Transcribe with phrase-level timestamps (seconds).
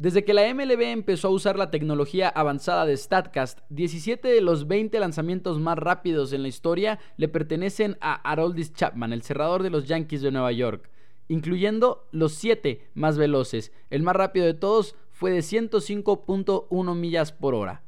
[0.00, 4.66] Desde que la MLB empezó a usar la tecnología avanzada de StatCast, 17 de los
[4.66, 9.68] 20 lanzamientos más rápidos en la historia le pertenecen a Haroldis Chapman, el cerrador de
[9.68, 10.88] los Yankees de Nueva York,
[11.28, 13.72] incluyendo los 7 más veloces.
[13.90, 17.82] El más rápido de todos fue de 105.1 millas por hora.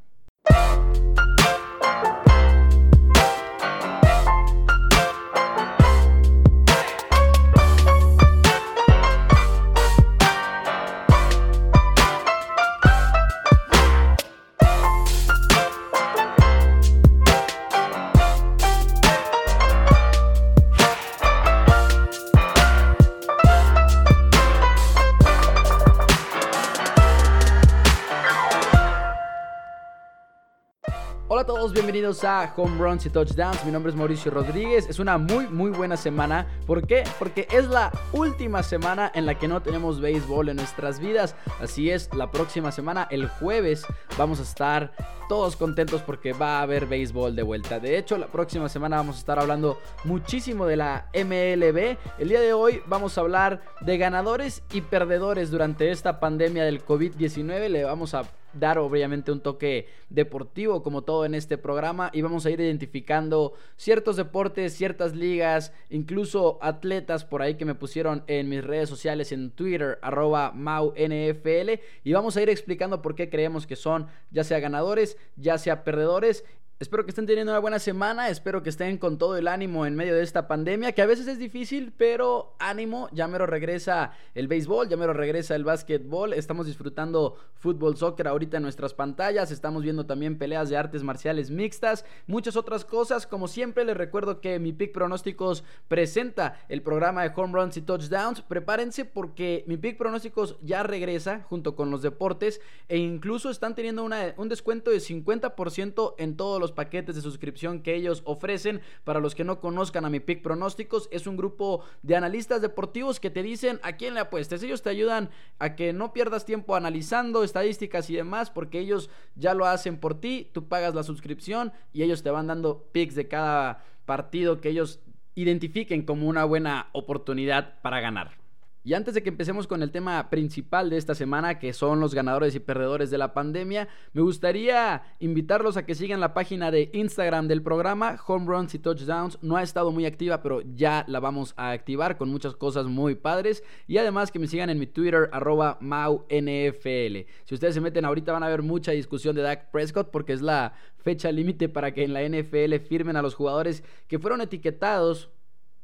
[31.72, 33.64] Bienvenidos a Home Runs y Touchdowns.
[33.64, 34.86] Mi nombre es Mauricio Rodríguez.
[34.90, 36.46] Es una muy, muy buena semana.
[36.66, 37.04] ¿Por qué?
[37.18, 41.34] Porque es la última semana en la que no tenemos béisbol en nuestras vidas.
[41.58, 43.86] Así es, la próxima semana, el jueves,
[44.18, 44.92] vamos a estar
[45.26, 47.80] todos contentos porque va a haber béisbol de vuelta.
[47.80, 51.96] De hecho, la próxima semana vamos a estar hablando muchísimo de la MLB.
[52.18, 56.84] El día de hoy vamos a hablar de ganadores y perdedores durante esta pandemia del
[56.84, 57.68] COVID-19.
[57.68, 62.46] Le vamos a dar obviamente un toque deportivo como todo en este programa y vamos
[62.46, 68.48] a ir identificando ciertos deportes, ciertas ligas, incluso atletas por ahí que me pusieron en
[68.48, 73.66] mis redes sociales en Twitter arroba MauNFL y vamos a ir explicando por qué creemos
[73.66, 76.44] que son ya sea ganadores, ya sea perdedores
[76.80, 79.94] Espero que estén teniendo una buena semana, espero que estén con todo el ánimo en
[79.94, 84.48] medio de esta pandemia, que a veces es difícil, pero ánimo, ya mero regresa el
[84.48, 89.84] béisbol, ya mero regresa el básquetbol, estamos disfrutando fútbol, soccer ahorita en nuestras pantallas, estamos
[89.84, 94.58] viendo también peleas de artes marciales mixtas, muchas otras cosas, como siempre les recuerdo que
[94.58, 99.96] mi Pick Pronósticos presenta el programa de Home Runs y Touchdowns, prepárense porque mi Pick
[99.96, 106.14] Pronósticos ya regresa junto con los deportes e incluso están teniendo un descuento de 50%
[106.18, 108.80] en todos los paquetes de suscripción que ellos ofrecen.
[109.04, 113.20] Para los que no conozcan a mi Pick Pronósticos, es un grupo de analistas deportivos
[113.20, 114.62] que te dicen a quién le apuestes.
[114.62, 119.54] Ellos te ayudan a que no pierdas tiempo analizando estadísticas y demás, porque ellos ya
[119.54, 120.50] lo hacen por ti.
[120.52, 125.00] Tú pagas la suscripción y ellos te van dando picks de cada partido que ellos
[125.34, 128.41] identifiquen como una buena oportunidad para ganar.
[128.84, 132.14] Y antes de que empecemos con el tema principal de esta semana, que son los
[132.14, 136.90] ganadores y perdedores de la pandemia, me gustaría invitarlos a que sigan la página de
[136.92, 139.38] Instagram del programa, Home Runs y Touchdowns.
[139.40, 143.14] No ha estado muy activa, pero ya la vamos a activar con muchas cosas muy
[143.14, 143.62] padres.
[143.86, 147.28] Y además que me sigan en mi Twitter, arroba MauNFL.
[147.44, 150.42] Si ustedes se meten ahorita van a ver mucha discusión de Dak Prescott porque es
[150.42, 155.30] la fecha límite para que en la NFL firmen a los jugadores que fueron etiquetados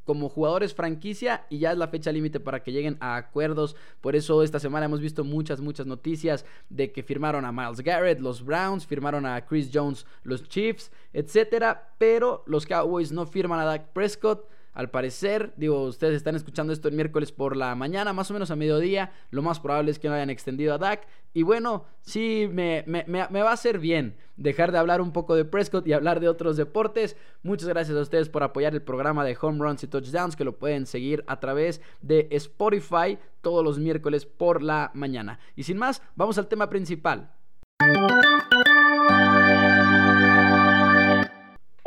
[0.08, 3.76] como jugadores franquicia y ya es la fecha límite para que lleguen a acuerdos.
[4.00, 8.18] Por eso esta semana hemos visto muchas, muchas noticias de que firmaron a Miles Garrett,
[8.18, 11.92] los Browns, firmaron a Chris Jones, los Chiefs, etcétera.
[11.98, 14.48] Pero los Cowboys no firman a Dak Prescott.
[14.72, 18.50] Al parecer, digo, ustedes están escuchando esto el miércoles por la mañana, más o menos
[18.50, 19.12] a mediodía.
[19.30, 21.06] Lo más probable es que no hayan extendido a Dak.
[21.34, 25.44] Y bueno, sí, me, me, va a hacer bien dejar de hablar un poco de
[25.44, 27.16] Prescott y hablar de otros deportes.
[27.42, 30.58] Muchas gracias a ustedes por apoyar el programa de Home Runs y Touchdowns, que lo
[30.58, 35.38] pueden seguir a través de Spotify todos los miércoles por la mañana.
[35.56, 37.30] Y sin más, vamos al tema principal.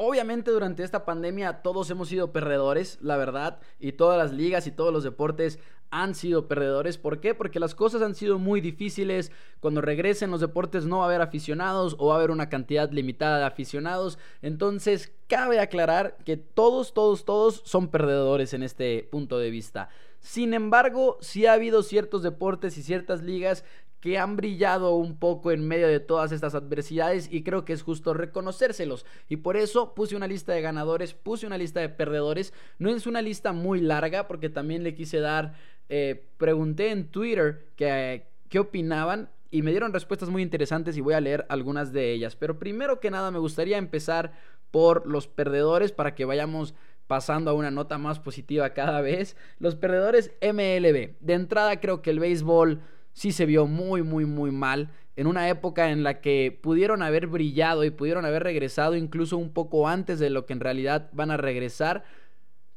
[0.04, 4.72] Obviamente durante esta pandemia todos hemos sido perdedores, la verdad, y todas las ligas y
[4.72, 5.60] todos los deportes
[5.92, 6.98] han sido perdedores.
[6.98, 7.36] ¿Por qué?
[7.36, 9.32] Porque las cosas han sido muy difíciles.
[9.60, 12.90] Cuando regresen los deportes no va a haber aficionados o va a haber una cantidad
[12.90, 14.18] limitada de aficionados.
[14.42, 19.90] Entonces cabe aclarar que todos, todos, todos son perdedores en este punto de vista.
[20.20, 23.64] Sin embargo, sí ha habido ciertos deportes y ciertas ligas
[24.02, 27.84] que han brillado un poco en medio de todas estas adversidades y creo que es
[27.84, 29.06] justo reconocérselos.
[29.30, 32.52] Y por eso puse una lista de ganadores, puse una lista de perdedores.
[32.80, 35.54] No es una lista muy larga porque también le quise dar,
[35.88, 41.22] eh, pregunté en Twitter qué opinaban y me dieron respuestas muy interesantes y voy a
[41.22, 42.36] leer algunas de ellas.
[42.36, 44.32] Pero primero que nada me gustaría empezar
[44.72, 46.74] por los perdedores para que vayamos
[47.06, 49.36] pasando a una nota más positiva cada vez.
[49.60, 51.18] Los perdedores MLB.
[51.20, 52.82] De entrada creo que el béisbol
[53.14, 54.90] sí se vio muy, muy, muy mal.
[55.16, 59.52] En una época en la que pudieron haber brillado y pudieron haber regresado incluso un
[59.52, 62.04] poco antes de lo que en realidad van a regresar,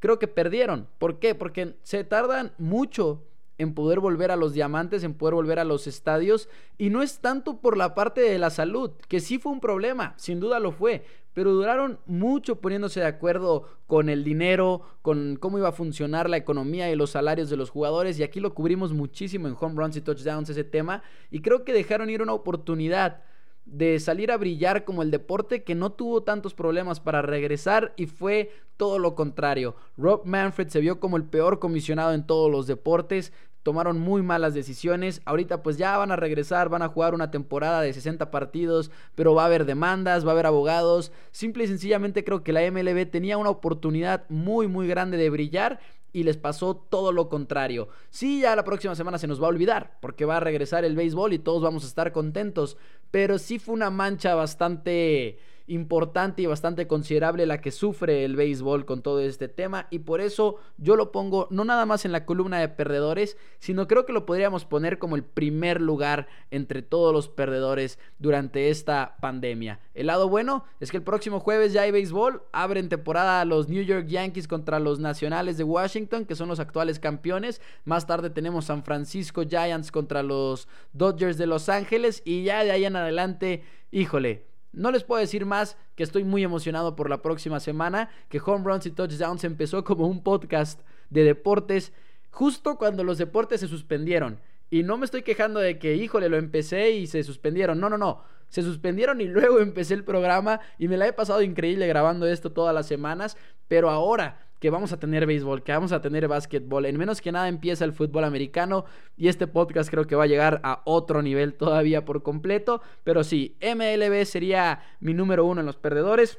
[0.01, 0.89] creo que perdieron.
[0.99, 1.35] ¿Por qué?
[1.35, 3.25] Porque se tardan mucho
[3.59, 6.49] en poder volver a los diamantes, en poder volver a los estadios.
[6.79, 10.15] Y no es tanto por la parte de la salud, que sí fue un problema,
[10.17, 11.05] sin duda lo fue,
[11.35, 16.37] pero duraron mucho poniéndose de acuerdo con el dinero, con cómo iba a funcionar la
[16.37, 18.19] economía y los salarios de los jugadores.
[18.19, 21.03] Y aquí lo cubrimos muchísimo en home runs y touchdowns ese tema.
[21.31, 23.23] Y creo que dejaron ir una oportunidad
[23.67, 28.07] de salir a brillar como el deporte que no tuvo tantos problemas para regresar y
[28.07, 29.77] fue todo lo contrario.
[29.97, 33.33] Rob Manfred se vio como el peor comisionado en todos los deportes,
[33.65, 35.23] tomaron muy malas decisiones.
[35.25, 39.35] Ahorita pues ya van a regresar, van a jugar una temporada de 60 partidos, pero
[39.35, 41.11] va a haber demandas, va a haber abogados.
[41.33, 45.81] Simple y sencillamente creo que la MLB tenía una oportunidad muy muy grande de brillar
[46.15, 47.89] y les pasó todo lo contrario.
[48.09, 50.97] Sí, ya la próxima semana se nos va a olvidar, porque va a regresar el
[50.97, 52.79] béisbol y todos vamos a estar contentos,
[53.11, 58.85] pero sí fue una mancha bastante importante y bastante considerable la que sufre el béisbol
[58.85, 62.27] con todo este tema y por eso yo lo pongo no nada más en la
[62.27, 67.13] columna de perdedores, sino creo que lo podríamos poner como el primer lugar entre todos
[67.13, 69.81] los perdedores durante esta pandemia.
[69.95, 73.83] El lado bueno es que el próximo jueves ya hay béisbol, abren temporada los New
[73.83, 77.61] York Yankees contra los Nacionales de Washington, que son los actuales campeones.
[77.85, 82.73] Más tarde tenemos San Francisco Giants contra los Dodgers de Los Ángeles y ya de
[82.73, 87.23] ahí en adelante, híjole, no les puedo decir más que estoy muy emocionado por la
[87.23, 90.81] próxima semana, que Home Runs y Touchdowns empezó como un podcast
[91.11, 91.93] de deportes
[92.31, 94.41] justo cuando los deportes se suspendieron.
[94.71, 97.79] Y no me estoy quejando de que, híjole, lo empecé y se suspendieron.
[97.79, 98.23] No, no, no.
[98.49, 102.53] Se suspendieron y luego empecé el programa y me la he pasado increíble grabando esto
[102.53, 103.37] todas las semanas.
[103.69, 106.87] Pero ahora que vamos a tener béisbol, que vamos a tener básquetbol.
[106.87, 110.27] En menos que nada empieza el fútbol americano y este podcast creo que va a
[110.27, 112.81] llegar a otro nivel todavía por completo.
[113.03, 116.39] Pero sí, MLB sería mi número uno en los perdedores.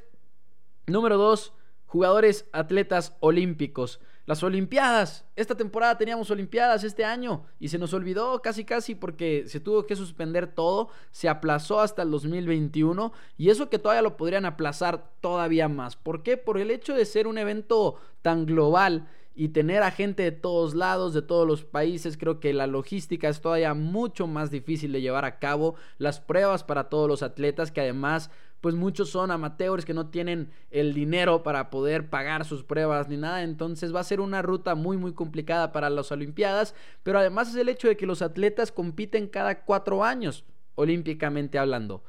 [0.87, 1.53] Número dos,
[1.85, 3.99] jugadores atletas olímpicos.
[4.25, 5.23] Las Olimpiadas.
[5.35, 9.85] Esta temporada teníamos Olimpiadas este año y se nos olvidó casi casi porque se tuvo
[9.85, 10.89] que suspender todo.
[11.11, 15.95] Se aplazó hasta el 2021 y eso que todavía lo podrían aplazar todavía más.
[15.95, 16.37] ¿Por qué?
[16.37, 20.73] Por el hecho de ser un evento tan global y tener a gente de todos
[20.73, 25.01] lados, de todos los países, creo que la logística es todavía mucho más difícil de
[25.01, 25.75] llevar a cabo.
[25.99, 28.31] Las pruebas para todos los atletas que además
[28.65, 33.15] pues muchos son amateurs que no tienen el dinero para poder pagar sus pruebas ni
[33.15, 36.73] nada, entonces va a ser una ruta muy muy complicada para las Olimpiadas,
[37.03, 42.03] pero además es el hecho de que los atletas compiten cada cuatro años, olímpicamente hablando.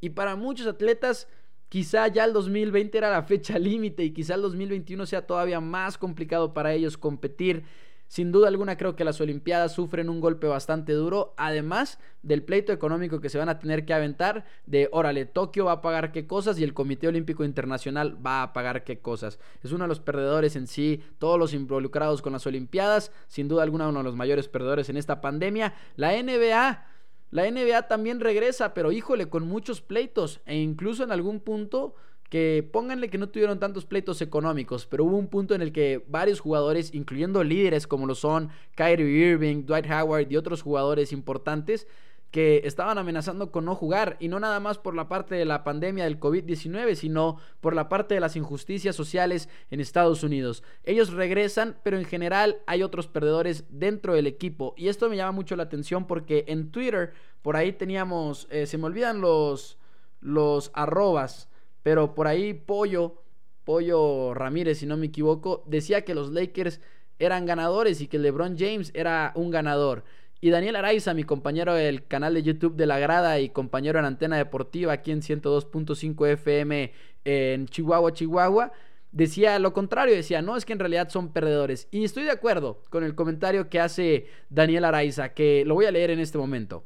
[0.00, 1.28] Y para muchos atletas,
[1.68, 5.98] quizá ya el 2020 era la fecha límite y quizá el 2021 sea todavía más
[5.98, 7.64] complicado para ellos competir
[8.08, 12.72] sin duda alguna creo que las Olimpiadas sufren un golpe bastante duro, además del pleito
[12.72, 16.26] económico que se van a tener que aventar de, órale, Tokio va a pagar qué
[16.26, 19.38] cosas y el Comité Olímpico Internacional va a pagar qué cosas.
[19.62, 23.62] Es uno de los perdedores en sí, todos los involucrados con las Olimpiadas, sin duda
[23.62, 25.74] alguna uno de los mayores perdedores en esta pandemia.
[25.96, 26.86] La NBA...
[27.32, 31.96] La NBA también regresa, pero híjole, con muchos pleitos e incluso en algún punto
[32.28, 36.04] que pónganle que no tuvieron tantos pleitos económicos, pero hubo un punto en el que
[36.08, 41.86] varios jugadores, incluyendo líderes como lo son Kyrie Irving, Dwight Howard y otros jugadores importantes,
[42.30, 45.64] que estaban amenazando con no jugar y no nada más por la parte de la
[45.64, 50.62] pandemia del COVID-19, sino por la parte de las injusticias sociales en Estados Unidos.
[50.84, 55.32] Ellos regresan, pero en general hay otros perdedores dentro del equipo y esto me llama
[55.32, 59.78] mucho la atención porque en Twitter por ahí teníamos, eh, se me olvidan los,
[60.20, 61.48] los arrobas,
[61.86, 63.22] pero por ahí Pollo,
[63.62, 66.80] Pollo Ramírez, si no me equivoco, decía que los Lakers
[67.20, 70.02] eran ganadores y que LeBron James era un ganador.
[70.40, 74.04] Y Daniel Araiza, mi compañero del canal de YouTube de La Grada y compañero en
[74.04, 76.92] Antena Deportiva aquí en 102.5 FM
[77.24, 78.72] en Chihuahua, Chihuahua,
[79.12, 81.86] decía lo contrario, decía, no, es que en realidad son perdedores.
[81.92, 85.92] Y estoy de acuerdo con el comentario que hace Daniel Araiza, que lo voy a
[85.92, 86.82] leer en este momento.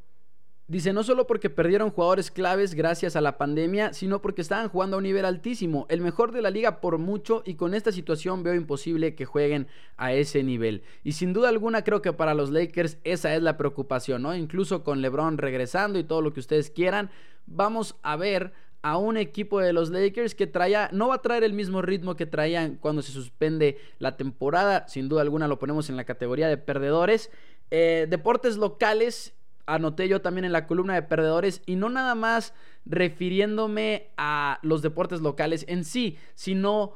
[0.70, 4.94] Dice, no solo porque perdieron jugadores claves gracias a la pandemia, sino porque estaban jugando
[4.94, 8.44] a un nivel altísimo, el mejor de la liga por mucho, y con esta situación
[8.44, 10.84] veo imposible que jueguen a ese nivel.
[11.02, 14.32] Y sin duda alguna creo que para los Lakers esa es la preocupación, ¿no?
[14.36, 17.10] Incluso con LeBron regresando y todo lo que ustedes quieran,
[17.46, 21.42] vamos a ver a un equipo de los Lakers que traía, no va a traer
[21.42, 25.90] el mismo ritmo que traían cuando se suspende la temporada, sin duda alguna lo ponemos
[25.90, 27.28] en la categoría de perdedores.
[27.72, 29.34] Eh, deportes locales,
[29.74, 32.54] anoté yo también en la columna de perdedores y no nada más
[32.86, 36.94] refiriéndome a los deportes locales en sí, sino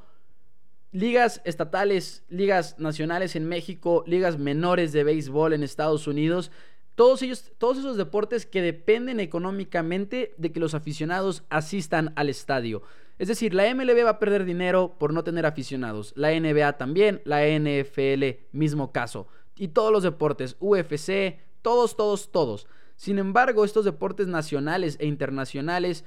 [0.93, 6.51] ligas estatales, ligas nacionales en México, ligas menores de béisbol en Estados Unidos.
[6.95, 12.83] Todos ellos, todos esos deportes que dependen económicamente de que los aficionados asistan al estadio.
[13.19, 16.13] Es decir, la MLB va a perder dinero por no tener aficionados.
[16.17, 22.69] La NBA también, la NFL mismo caso y todos los deportes, UFC, todos, todos, todos.
[22.95, 26.05] Sin embargo, estos deportes nacionales e internacionales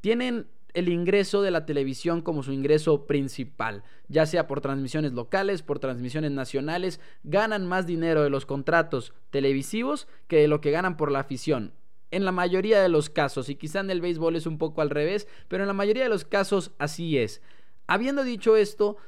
[0.00, 5.62] tienen el ingreso de la televisión como su ingreso principal, ya sea por transmisiones locales,
[5.62, 10.96] por transmisiones nacionales, ganan más dinero de los contratos televisivos que de lo que ganan
[10.96, 11.74] por la afición.
[12.12, 14.90] En la mayoría de los casos, y quizá en el béisbol es un poco al
[14.90, 17.42] revés, pero en la mayoría de los casos así es.
[17.88, 18.98] Habiendo dicho esto,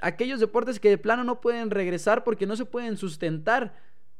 [0.00, 3.74] aquellos deportes que de plano no pueden regresar porque no se pueden sustentar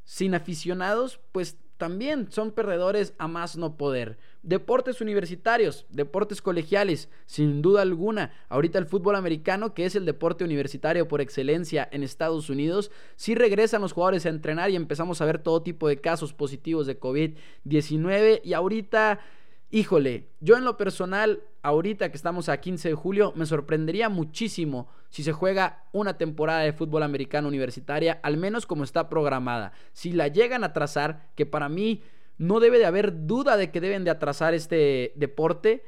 [0.07, 4.17] sin aficionados, pues también son perdedores a más no poder.
[4.43, 8.33] Deportes universitarios, deportes colegiales, sin duda alguna.
[8.49, 13.35] Ahorita el fútbol americano, que es el deporte universitario por excelencia en Estados Unidos, sí
[13.35, 16.99] regresan los jugadores a entrenar y empezamos a ver todo tipo de casos positivos de
[16.99, 19.21] COVID-19 y ahorita
[19.69, 24.87] Híjole, yo en lo personal, ahorita que estamos a 15 de julio, me sorprendería muchísimo
[25.11, 29.73] si se juega una temporada de fútbol americano universitaria, al menos como está programada.
[29.93, 32.03] Si la llegan a trazar, que para mí
[32.39, 35.85] no debe de haber duda de que deben de atrasar este deporte,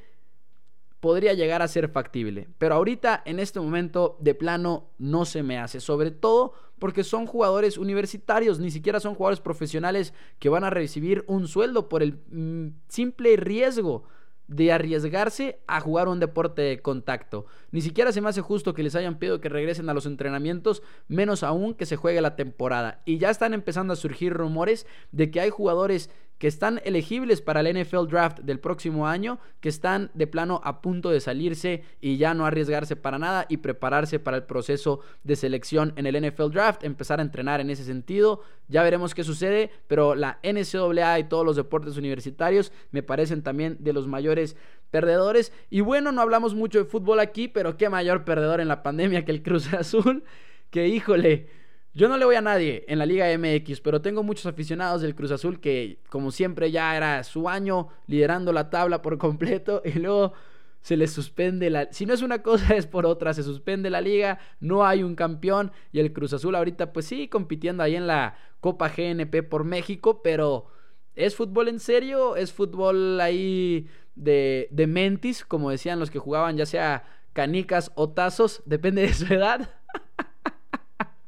[1.01, 2.49] podría llegar a ser factible.
[2.59, 5.81] Pero ahorita, en este momento, de plano, no se me hace.
[5.81, 11.25] Sobre todo porque son jugadores universitarios, ni siquiera son jugadores profesionales que van a recibir
[11.27, 14.05] un sueldo por el mm, simple riesgo
[14.49, 17.47] de arriesgarse a jugar un deporte de contacto.
[17.71, 20.83] Ni siquiera se me hace justo que les hayan pedido que regresen a los entrenamientos,
[21.07, 23.03] menos aún que se juegue la temporada.
[23.05, 27.61] Y ya están empezando a surgir rumores de que hay jugadores que están elegibles para
[27.61, 32.17] el NFL Draft del próximo año, que están de plano a punto de salirse y
[32.17, 36.51] ya no arriesgarse para nada y prepararse para el proceso de selección en el NFL
[36.51, 38.43] Draft, empezar a entrenar en ese sentido.
[38.69, 43.77] Ya veremos qué sucede, pero la NCAA y todos los deportes universitarios me parecen también
[43.81, 44.57] de los mayores
[44.91, 45.53] perdedores.
[45.71, 49.25] Y bueno, no hablamos mucho de fútbol aquí, pero qué mayor perdedor en la pandemia
[49.25, 50.23] que el Cruz Azul,
[50.71, 51.58] que híjole
[51.99, 55.17] yo no le voy a nadie en la Liga MX, pero tengo muchos aficionados del
[55.17, 59.99] Cruz Azul que, como siempre, ya era su año liderando la tabla por completo y
[59.99, 60.33] luego
[60.81, 61.93] se les suspende la...
[61.93, 63.35] Si no es una cosa, es por otra.
[63.35, 67.27] Se suspende la liga, no hay un campeón y el Cruz Azul ahorita pues sí
[67.27, 70.67] compitiendo ahí en la Copa GNP por México, pero
[71.17, 72.37] ¿es fútbol en serio?
[72.37, 78.09] ¿Es fútbol ahí de, de mentis, como decían los que jugaban ya sea canicas o
[78.11, 79.78] tazos, depende de su edad?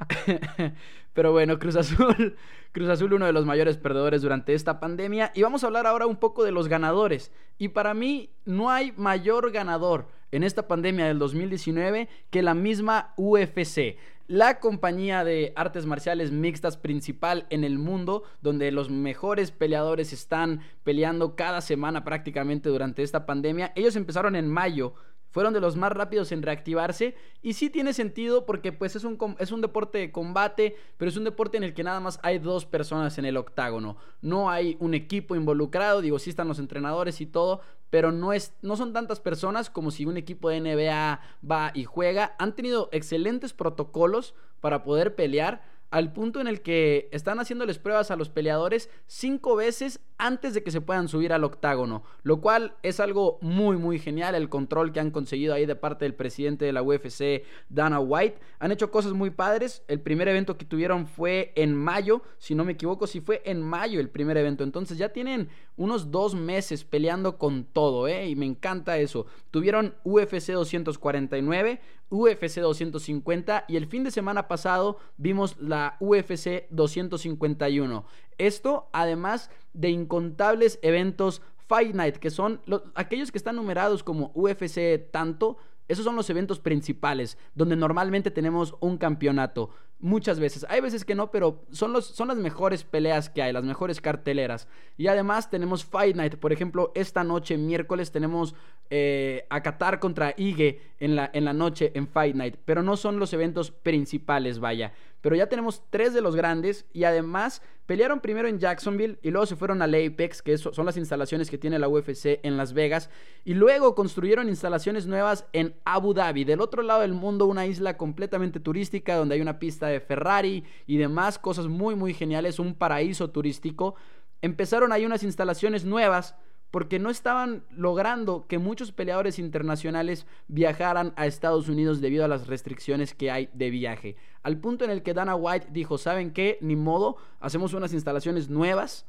[1.12, 2.36] Pero bueno, Cruz Azul,
[2.72, 5.32] Cruz Azul uno de los mayores perdedores durante esta pandemia.
[5.34, 7.32] Y vamos a hablar ahora un poco de los ganadores.
[7.58, 13.12] Y para mí no hay mayor ganador en esta pandemia del 2019 que la misma
[13.16, 13.96] UFC.
[14.28, 20.60] La compañía de artes marciales mixtas principal en el mundo, donde los mejores peleadores están
[20.84, 23.72] peleando cada semana prácticamente durante esta pandemia.
[23.74, 24.94] Ellos empezaron en mayo
[25.30, 29.18] fueron de los más rápidos en reactivarse y sí tiene sentido porque pues es un,
[29.38, 32.38] es un deporte de combate, pero es un deporte en el que nada más hay
[32.38, 37.20] dos personas en el octágono, no hay un equipo involucrado, digo, sí están los entrenadores
[37.20, 37.60] y todo,
[37.90, 41.84] pero no, es, no son tantas personas como si un equipo de NBA va y
[41.84, 47.78] juega, han tenido excelentes protocolos para poder pelear, al punto en el que están haciéndoles
[47.78, 52.40] pruebas a los peleadores cinco veces antes de que se puedan subir al octágono, lo
[52.40, 56.14] cual es algo muy muy genial, el control que han conseguido ahí de parte del
[56.14, 58.38] presidente de la UFC, Dana White.
[58.58, 62.64] Han hecho cosas muy padres, el primer evento que tuvieron fue en mayo, si no
[62.64, 66.84] me equivoco, si fue en mayo el primer evento, entonces ya tienen unos dos meses
[66.84, 68.28] peleando con todo, ¿eh?
[68.28, 69.26] Y me encanta eso.
[69.50, 78.04] Tuvieron UFC 249, UFC 250 y el fin de semana pasado vimos la UFC 251.
[78.38, 82.60] Esto además de incontables eventos Fight Night, que son
[82.94, 88.74] aquellos que están numerados como UFC tanto, esos son los eventos principales, donde normalmente tenemos
[88.80, 89.70] un campeonato.
[90.02, 90.64] Muchas veces.
[90.70, 94.00] Hay veces que no, pero son, los, son las mejores peleas que hay, las mejores
[94.00, 94.66] carteleras.
[94.96, 96.36] Y además tenemos Fight Night.
[96.36, 98.54] Por ejemplo, esta noche, miércoles, tenemos
[98.88, 102.56] eh, a Qatar contra Ige en la, en la noche en Fight Night.
[102.64, 104.94] Pero no son los eventos principales, vaya.
[105.20, 109.46] Pero ya tenemos tres de los grandes y además pelearon primero en Jacksonville y luego
[109.46, 113.10] se fueron al Apex, que son las instalaciones que tiene la UFC en Las Vegas.
[113.44, 117.96] Y luego construyeron instalaciones nuevas en Abu Dhabi, del otro lado del mundo, una isla
[117.96, 122.74] completamente turística donde hay una pista de Ferrari y demás cosas muy muy geniales, un
[122.74, 123.96] paraíso turístico.
[124.42, 126.34] Empezaron ahí unas instalaciones nuevas
[126.70, 132.46] porque no estaban logrando que muchos peleadores internacionales viajaran a Estados Unidos debido a las
[132.46, 134.16] restricciones que hay de viaje.
[134.42, 136.58] Al punto en el que Dana White dijo, ¿saben qué?
[136.60, 139.06] Ni modo, hacemos unas instalaciones nuevas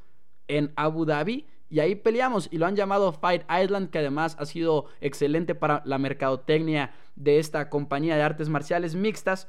[0.48, 4.46] en Abu Dhabi y ahí peleamos y lo han llamado Fight Island, que además ha
[4.46, 9.48] sido excelente para la mercadotecnia de esta compañía de artes marciales mixtas.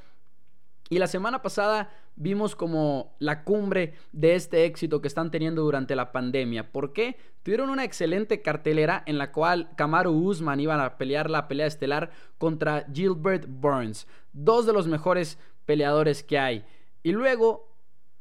[0.89, 5.97] Y la semana pasada vimos como la cumbre de este éxito que están teniendo durante
[5.97, 6.73] la pandemia.
[6.73, 7.17] ¿Por qué?
[7.43, 12.11] Tuvieron una excelente cartelera en la cual Kamaru Usman iba a pelear la pelea estelar
[12.39, 16.65] contra Gilbert Burns, dos de los mejores peleadores que hay.
[17.03, 17.73] Y luego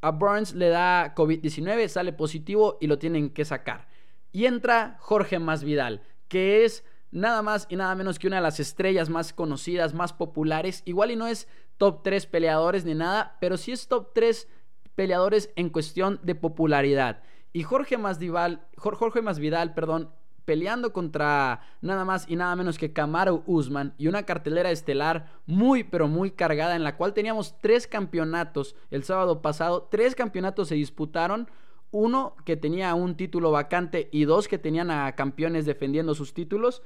[0.01, 3.88] a Burns le da COVID-19, sale positivo y lo tienen que sacar.
[4.31, 8.60] Y entra Jorge Masvidal, que es nada más y nada menos que una de las
[8.60, 10.81] estrellas más conocidas, más populares.
[10.86, 11.48] Igual y no es
[11.81, 14.47] top 3 peleadores ni nada, pero sí es top 3
[14.93, 17.23] peleadores en cuestión de popularidad.
[17.53, 20.11] Y Jorge Masvidal, Jorge Masvidal, perdón,
[20.45, 25.83] peleando contra nada más y nada menos que Kamaru Usman y una cartelera estelar muy
[25.83, 30.75] pero muy cargada en la cual teníamos tres campeonatos el sábado pasado, tres campeonatos se
[30.75, 31.50] disputaron,
[31.89, 36.83] uno que tenía un título vacante y dos que tenían a campeones defendiendo sus títulos,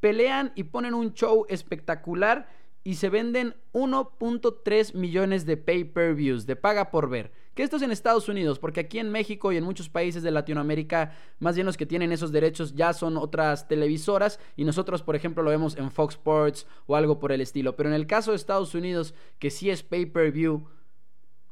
[0.00, 6.90] pelean y ponen un show espectacular y se venden 1.3 millones de pay-per-views, de paga
[6.90, 7.30] por ver.
[7.54, 10.30] Que esto es en Estados Unidos, porque aquí en México y en muchos países de
[10.30, 15.16] Latinoamérica, más bien los que tienen esos derechos ya son otras televisoras y nosotros, por
[15.16, 17.76] ejemplo, lo vemos en Fox Sports o algo por el estilo.
[17.76, 20.66] Pero en el caso de Estados Unidos, que sí es pay-per-view,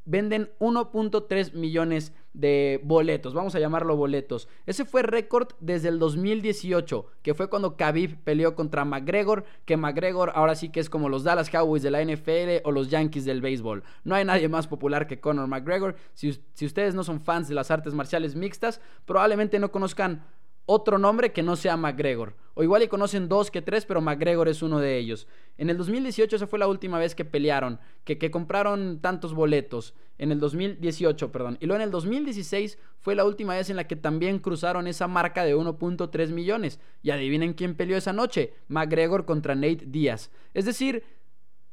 [0.07, 4.49] venden 1.3 millones de boletos, vamos a llamarlo boletos.
[4.67, 10.33] Ese fue récord desde el 2018, que fue cuando Khabib peleó contra McGregor, que McGregor
[10.35, 13.41] ahora sí que es como los Dallas Cowboys de la NFL o los Yankees del
[13.41, 13.83] béisbol.
[14.05, 15.97] No hay nadie más popular que Conor McGregor.
[16.15, 20.25] Si, si ustedes no son fans de las artes marciales mixtas, probablemente no conozcan
[20.67, 22.37] otro nombre que no sea McGregor.
[22.55, 25.27] O igual y conocen dos que tres, pero McGregor es uno de ellos.
[25.57, 29.95] En el 2018 esa fue la última vez que pelearon, que, que compraron tantos boletos.
[30.19, 31.57] En el 2018, perdón.
[31.61, 35.09] Y luego en el 2016 fue la última vez en la que también cruzaron esa
[35.09, 36.81] marca de 1.3 millones.
[37.03, 38.53] Y adivinen quién peleó esa noche.
[38.69, 40.31] McGregor contra Nate Díaz.
[40.53, 41.05] Es decir,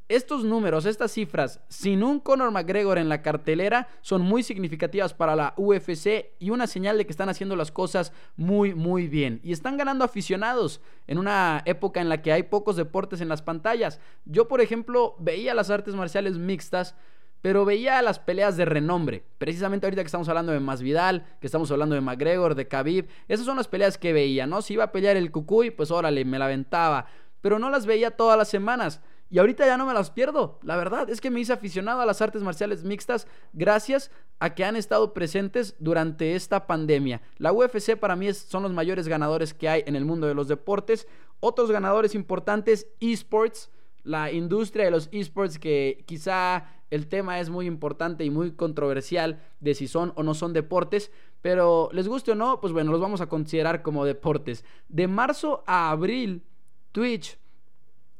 [0.08, 5.36] estos números, estas cifras, sin un Conor McGregor en la cartelera, son muy significativas para
[5.36, 9.40] la UFC y una señal de que están haciendo las cosas muy, muy bien.
[9.42, 13.42] Y están ganando aficionados en una época en la que hay pocos deportes en las
[13.42, 14.00] pantallas.
[14.24, 16.94] Yo, por ejemplo, veía las artes marciales mixtas
[17.40, 19.24] pero veía las peleas de renombre.
[19.38, 23.46] Precisamente ahorita que estamos hablando de Masvidal, que estamos hablando de McGregor, de Khabib, esas
[23.46, 24.60] son las peleas que veía, ¿no?
[24.60, 27.06] Si iba a pelear el Cucuy, pues órale, me la aventaba,
[27.40, 29.00] pero no las veía todas las semanas.
[29.30, 30.58] Y ahorita ya no me las pierdo.
[30.62, 34.64] La verdad es que me hice aficionado a las artes marciales mixtas gracias a que
[34.64, 37.20] han estado presentes durante esta pandemia.
[37.36, 40.48] La UFC para mí son los mayores ganadores que hay en el mundo de los
[40.48, 41.06] deportes.
[41.40, 43.70] Otros ganadores importantes, esports,
[44.02, 49.42] la industria de los esports que quizá el tema es muy importante y muy controversial
[49.60, 51.10] de si son o no son deportes,
[51.42, 54.64] pero les guste o no, pues bueno, los vamos a considerar como deportes.
[54.88, 56.42] De marzo a abril,
[56.92, 57.38] Twitch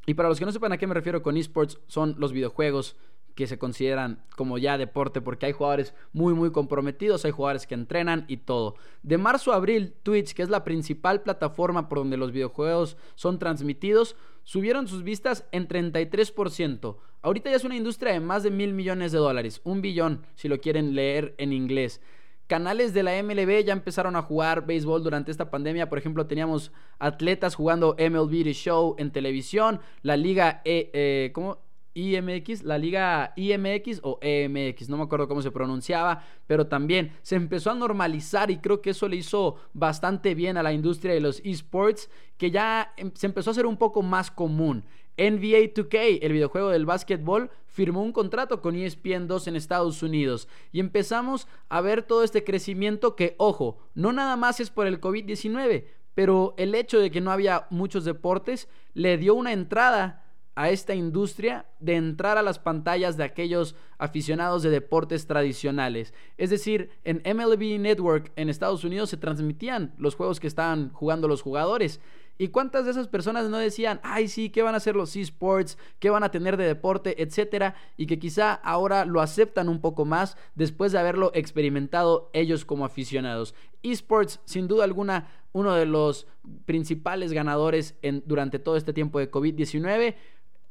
[0.09, 2.97] y para los que no sepan a qué me refiero con esports, son los videojuegos
[3.35, 7.75] que se consideran como ya deporte porque hay jugadores muy muy comprometidos, hay jugadores que
[7.75, 8.77] entrenan y todo.
[9.03, 13.39] De marzo a abril, Twitch, que es la principal plataforma por donde los videojuegos son
[13.39, 16.97] transmitidos, subieron sus vistas en 33%.
[17.21, 20.49] Ahorita ya es una industria de más de mil millones de dólares, un billón si
[20.49, 22.01] lo quieren leer en inglés.
[22.49, 25.91] Canales de la MLB ya empezaron a jugar béisbol durante esta pandemia.
[25.91, 29.81] Por ejemplo, teníamos atletas jugando MLB Show en televisión.
[30.01, 31.59] La liga e, eh, ¿cómo?
[31.93, 37.37] IMX, la liga IMX o EMX, no me acuerdo cómo se pronunciaba, pero también se
[37.37, 41.21] empezó a normalizar y creo que eso le hizo bastante bien a la industria de
[41.21, 44.85] los esports, que ya em, se empezó a hacer un poco más común.
[45.19, 50.49] NBA 2K, el videojuego del básquetbol, firmó un contrato con ESPN 2 en Estados Unidos
[50.73, 55.01] y empezamos a ver todo este crecimiento que, ojo, no nada más es por el
[55.01, 60.25] COVID-19, pero el hecho de que no había muchos deportes le dio una entrada
[60.59, 66.13] a esta industria de entrar a las pantallas de aquellos aficionados de deportes tradicionales.
[66.37, 71.29] Es decir, en MLB Network en Estados Unidos se transmitían los juegos que estaban jugando
[71.29, 72.01] los jugadores.
[72.39, 75.77] ¿Y cuántas de esas personas no decían, ay sí, ¿qué van a hacer los esports?
[75.99, 77.21] ¿Qué van a tener de deporte?
[77.21, 77.75] Etcétera.
[77.97, 82.85] Y que quizá ahora lo aceptan un poco más después de haberlo experimentado ellos como
[82.85, 83.55] aficionados.
[83.83, 86.29] Esports, sin duda alguna, uno de los
[86.65, 90.15] principales ganadores durante todo este tiempo de COVID-19.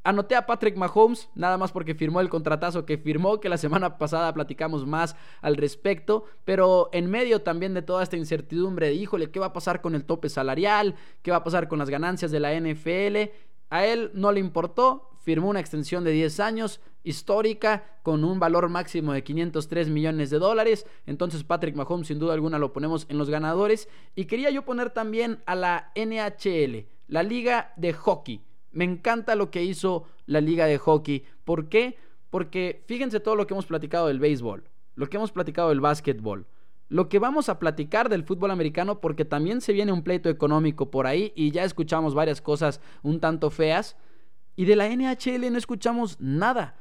[0.08, 3.98] Anoté a Patrick Mahomes, nada más porque firmó el contratazo que firmó, que la semana
[3.98, 9.30] pasada platicamos más al respecto, pero en medio también de toda esta incertidumbre de, híjole,
[9.30, 10.94] ¿qué va a pasar con el tope salarial?
[11.20, 13.30] ¿Qué va a pasar con las ganancias de la NFL?
[13.68, 18.70] A él no le importó, firmó una extensión de 10 años histórica con un valor
[18.70, 20.86] máximo de 503 millones de dólares.
[21.04, 23.90] Entonces Patrick Mahomes sin duda alguna lo ponemos en los ganadores.
[24.14, 28.47] Y quería yo poner también a la NHL, la liga de hockey.
[28.72, 31.24] Me encanta lo que hizo la liga de hockey.
[31.44, 31.96] ¿Por qué?
[32.30, 36.46] porque fíjense todo lo que hemos platicado del béisbol, lo que hemos platicado del básquetbol,
[36.88, 40.90] lo que vamos a platicar del fútbol americano, porque también se viene un pleito económico
[40.90, 43.96] por ahí y ya escuchamos varias cosas un tanto feas.
[44.56, 46.76] Y de la NHL no escuchamos nada.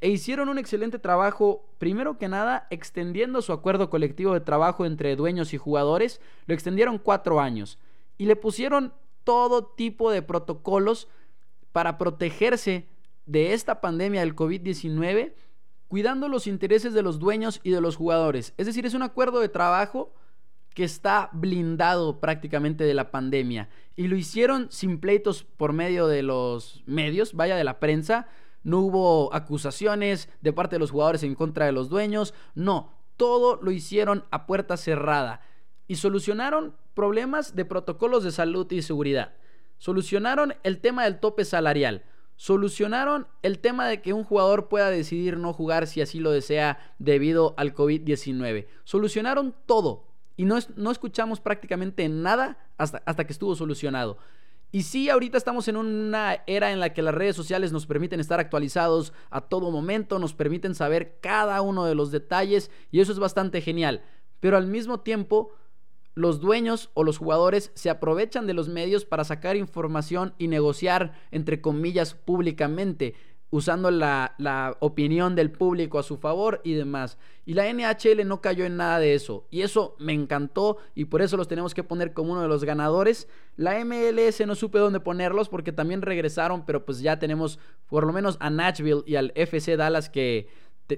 [0.00, 5.14] E hicieron un excelente trabajo, primero que nada, extendiendo su acuerdo colectivo de trabajo entre
[5.14, 6.20] dueños y jugadores.
[6.46, 7.78] Lo extendieron cuatro años.
[8.16, 11.06] Y le pusieron todo tipo de protocolos
[11.72, 12.86] para protegerse
[13.26, 15.32] de esta pandemia del COVID-19
[15.90, 18.54] cuidando los intereses de los dueños y de los jugadores.
[18.56, 20.14] Es decir, es un acuerdo de trabajo
[20.72, 23.68] que está blindado prácticamente de la pandemia.
[23.96, 28.28] Y lo hicieron sin pleitos por medio de los medios, vaya de la prensa.
[28.62, 32.34] No hubo acusaciones de parte de los jugadores en contra de los dueños.
[32.54, 35.40] No, todo lo hicieron a puerta cerrada.
[35.88, 39.32] Y solucionaron problemas de protocolos de salud y seguridad.
[39.80, 42.04] Solucionaron el tema del tope salarial
[42.40, 46.94] solucionaron el tema de que un jugador pueda decidir no jugar si así lo desea
[46.98, 48.66] debido al COVID-19.
[48.84, 50.06] Solucionaron todo
[50.38, 54.16] y no, no, escuchamos prácticamente nada hasta, hasta que estuvo solucionado.
[54.72, 58.20] Y sí, ahorita estamos en una era en la que las redes sociales nos permiten
[58.20, 63.12] estar actualizados a todo momento, nos permiten saber cada uno de los detalles y eso
[63.12, 64.02] es bastante genial.
[64.40, 65.52] Pero al mismo tiempo
[66.14, 71.12] los dueños o los jugadores se aprovechan de los medios para sacar información y negociar,
[71.30, 73.14] entre comillas, públicamente,
[73.50, 77.18] usando la, la, opinión del público a su favor y demás.
[77.44, 79.46] Y la NHL no cayó en nada de eso.
[79.50, 82.64] Y eso me encantó y por eso los tenemos que poner como uno de los
[82.64, 83.28] ganadores.
[83.56, 88.12] La MLS no supe dónde ponerlos porque también regresaron, pero pues ya tenemos por lo
[88.12, 90.48] menos a Nashville y al FC Dallas que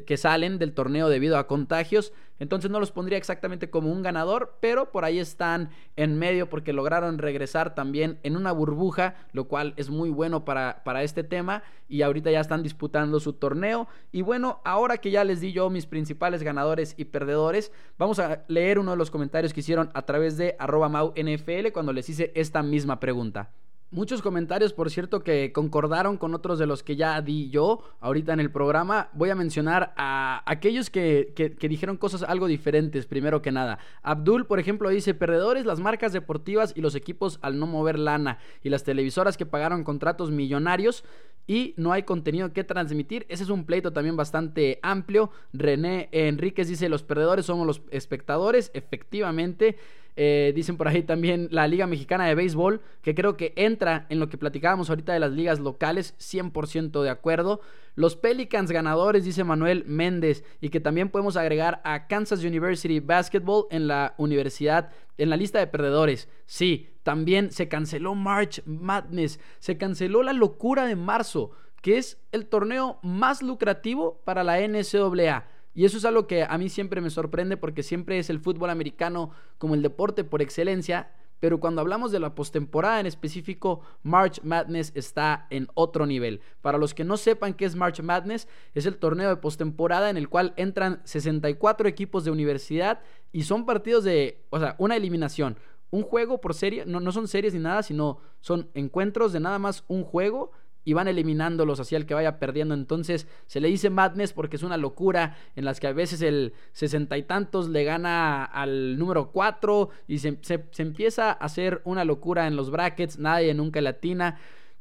[0.00, 2.12] que salen del torneo debido a contagios.
[2.38, 6.72] Entonces no los pondría exactamente como un ganador, pero por ahí están en medio porque
[6.72, 11.62] lograron regresar también en una burbuja, lo cual es muy bueno para, para este tema.
[11.88, 13.86] Y ahorita ya están disputando su torneo.
[14.10, 18.44] Y bueno, ahora que ya les di yo mis principales ganadores y perdedores, vamos a
[18.48, 22.32] leer uno de los comentarios que hicieron a través de arroba NFL cuando les hice
[22.34, 23.50] esta misma pregunta.
[23.92, 28.32] Muchos comentarios, por cierto, que concordaron con otros de los que ya di yo ahorita
[28.32, 29.10] en el programa.
[29.12, 33.78] Voy a mencionar a aquellos que, que, dijeron cosas algo diferentes, primero que nada.
[34.02, 38.38] Abdul, por ejemplo, dice, perdedores las marcas deportivas y los equipos al no mover lana
[38.62, 41.04] y las televisoras que pagaron contratos millonarios
[41.46, 43.26] y no hay contenido que transmitir.
[43.28, 45.30] Ese es un pleito también bastante amplio.
[45.52, 48.70] René Enríquez dice, los perdedores somos los espectadores.
[48.72, 49.76] Efectivamente.
[50.14, 54.20] Eh, dicen por ahí también la Liga Mexicana de Béisbol, que creo que entra en
[54.20, 57.60] lo que platicábamos ahorita de las ligas locales, 100% de acuerdo.
[57.94, 63.66] Los Pelicans ganadores, dice Manuel Méndez, y que también podemos agregar a Kansas University Basketball
[63.70, 66.28] en la universidad, en la lista de perdedores.
[66.46, 72.46] Sí, también se canceló March Madness, se canceló la locura de marzo, que es el
[72.46, 75.48] torneo más lucrativo para la NCAA.
[75.74, 78.70] Y eso es algo que a mí siempre me sorprende porque siempre es el fútbol
[78.70, 81.10] americano como el deporte por excelencia.
[81.40, 86.40] Pero cuando hablamos de la postemporada en específico, March Madness está en otro nivel.
[86.60, 90.16] Para los que no sepan qué es March Madness, es el torneo de postemporada en
[90.16, 93.00] el cual entran 64 equipos de universidad
[93.32, 95.56] y son partidos de, o sea, una eliminación.
[95.90, 99.58] Un juego por serie, no, no son series ni nada, sino son encuentros de nada
[99.58, 100.52] más un juego
[100.84, 102.74] y van eliminándolos hacia el que vaya perdiendo.
[102.74, 106.52] Entonces se le dice madness porque es una locura en las que a veces el
[106.72, 110.38] sesenta y tantos le gana al número cuatro y se,
[110.78, 114.38] empieza a hacer una locura en los brackets, nadie nunca latina.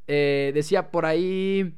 [0.07, 1.75] Eh, decía por ahí...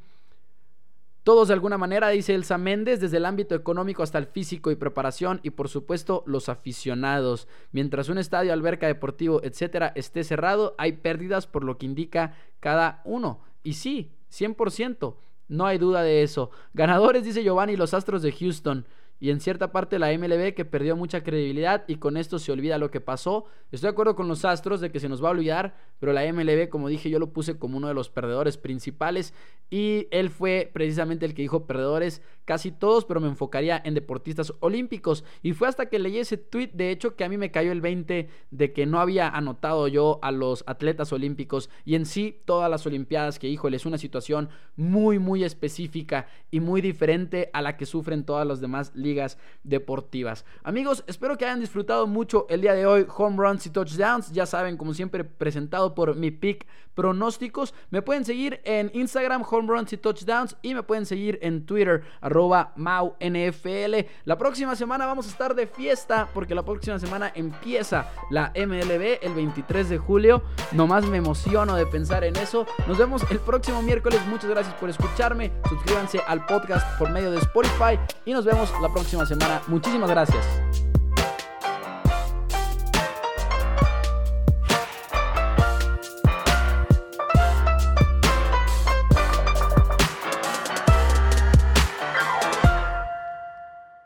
[1.24, 4.76] Todos de alguna manera, dice Elsa Méndez, desde el ámbito económico hasta el físico y
[4.76, 7.48] preparación y por supuesto los aficionados.
[7.72, 13.02] Mientras un estadio, alberca deportivo, etcétera, esté cerrado, hay pérdidas por lo que indica cada
[13.06, 13.40] uno.
[13.64, 15.16] Y sí, 100%,
[15.48, 16.52] no hay duda de eso.
[16.74, 18.86] Ganadores, dice Giovanni, los Astros de Houston
[19.20, 22.78] y en cierta parte la MLB que perdió mucha credibilidad y con esto se olvida
[22.78, 23.46] lo que pasó.
[23.72, 26.32] Estoy de acuerdo con los Astros de que se nos va a olvidar, pero la
[26.32, 29.34] MLB, como dije, yo lo puse como uno de los perdedores principales
[29.70, 34.54] y él fue precisamente el que dijo perdedores casi todos, pero me enfocaría en deportistas
[34.60, 37.72] olímpicos y fue hasta que leí ese tweet, de hecho, que a mí me cayó
[37.72, 42.42] el 20 de que no había anotado yo a los atletas olímpicos y en sí
[42.46, 47.62] todas las olimpiadas que, híjole, es una situación muy muy específica y muy diferente a
[47.62, 50.46] la que sufren todas las demás ligas deportivas.
[50.64, 54.32] Amigos, espero que hayan disfrutado mucho el día de hoy home runs y touchdowns.
[54.32, 57.74] Ya saben, como siempre, presentado por mi pick pronósticos.
[57.90, 60.56] Me pueden seguir en Instagram, home runs y touchdowns.
[60.62, 64.08] Y me pueden seguir en Twitter, arroba MauNFL.
[64.26, 69.20] La próxima semana vamos a estar de fiesta porque la próxima semana empieza la MLB
[69.22, 70.44] el 23 de julio.
[70.72, 72.66] Nomás me emociono de pensar en eso.
[72.88, 74.22] Nos vemos el próximo miércoles.
[74.28, 75.52] Muchas gracias por escucharme.
[75.68, 79.62] Suscríbanse al podcast por medio de Spotify y nos vemos la próxima semana.
[79.68, 80.46] Muchísimas gracias.